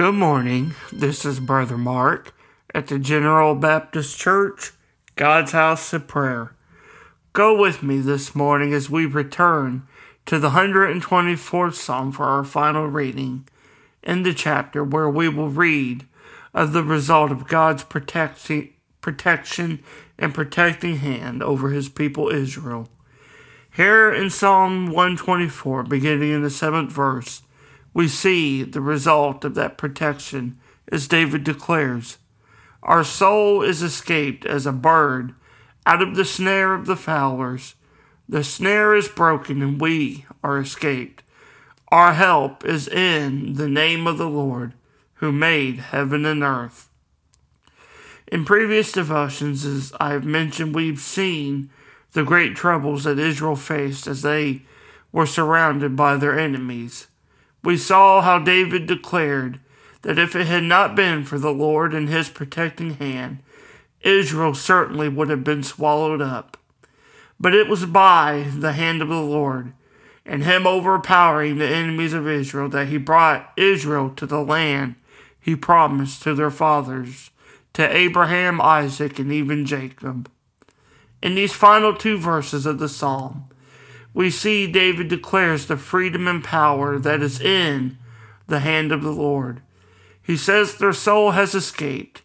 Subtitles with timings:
[0.00, 0.72] Good morning.
[0.90, 2.34] This is Brother Mark
[2.74, 4.72] at the General Baptist Church,
[5.14, 6.54] God's House of Prayer.
[7.34, 9.86] Go with me this morning as we return
[10.24, 13.46] to the 124th Psalm for our final reading
[14.02, 16.06] in the chapter where we will read
[16.54, 18.70] of the result of God's protection,
[19.02, 19.84] protection
[20.16, 22.88] and protecting hand over his people Israel.
[23.76, 27.42] Here in Psalm 124, beginning in the seventh verse,
[27.92, 30.58] we see the result of that protection
[30.90, 32.18] as David declares
[32.82, 35.34] Our soul is escaped as a bird
[35.86, 37.74] out of the snare of the fowlers.
[38.28, 41.22] The snare is broken and we are escaped.
[41.88, 44.74] Our help is in the name of the Lord
[45.14, 46.88] who made heaven and earth.
[48.30, 51.70] In previous devotions, as I have mentioned, we've seen
[52.12, 54.62] the great troubles that Israel faced as they
[55.10, 57.08] were surrounded by their enemies.
[57.62, 59.60] We saw how David declared
[60.02, 63.38] that if it had not been for the Lord and his protecting hand,
[64.00, 66.56] Israel certainly would have been swallowed up.
[67.38, 69.72] But it was by the hand of the Lord
[70.24, 74.94] and him overpowering the enemies of Israel that he brought Israel to the land
[75.40, 77.30] he promised to their fathers,
[77.72, 80.30] to Abraham, Isaac, and even Jacob.
[81.22, 83.46] In these final two verses of the psalm,
[84.12, 87.98] we see David declares the freedom and power that is in
[88.46, 89.62] the hand of the Lord.
[90.22, 92.22] He says their soul has escaped,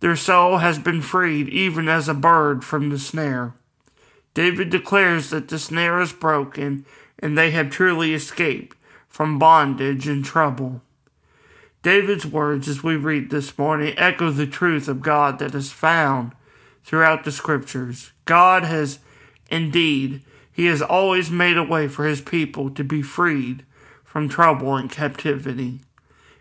[0.00, 3.54] their soul has been freed, even as a bird from the snare.
[4.34, 6.84] David declares that the snare is broken
[7.18, 8.76] and they have truly escaped
[9.08, 10.80] from bondage and trouble.
[11.82, 16.32] David's words, as we read this morning, echo the truth of God that is found
[16.84, 18.12] throughout the scriptures.
[18.24, 19.00] God has
[19.50, 23.64] indeed he has always made a way for his people to be freed
[24.04, 25.80] from trouble and captivity.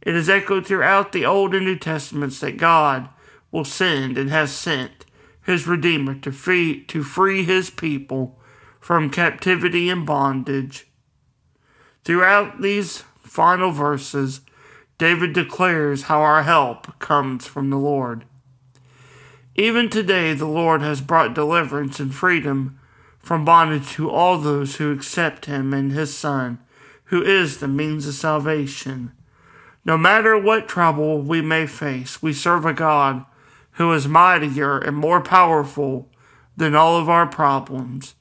[0.00, 3.08] It is echoed throughout the Old and New Testaments that God
[3.50, 5.04] will send and has sent
[5.42, 8.38] his Redeemer to free, to free his people
[8.80, 10.86] from captivity and bondage.
[12.04, 14.42] Throughout these final verses,
[14.98, 18.24] David declares how our help comes from the Lord.
[19.56, 22.78] Even today, the Lord has brought deliverance and freedom
[23.26, 26.60] from bondage to all those who accept him and his Son,
[27.06, 29.10] who is the means of salvation.
[29.84, 33.24] No matter what trouble we may face, we serve a God
[33.72, 36.08] who is mightier and more powerful
[36.56, 38.14] than all of our problems.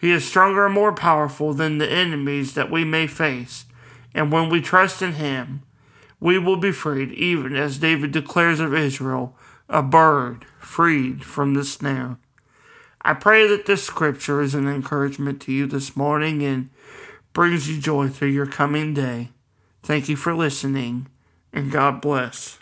[0.00, 3.64] He is stronger and more powerful than the enemies that we may face,
[4.14, 5.64] and when we trust in him,
[6.20, 9.36] we will be freed, even as David declares of Israel,
[9.68, 12.18] a bird freed from the snare.
[13.04, 16.70] I pray that this scripture is an encouragement to you this morning and
[17.34, 19.28] brings you joy through your coming day.
[19.82, 21.08] Thank you for listening,
[21.52, 22.58] and God bless.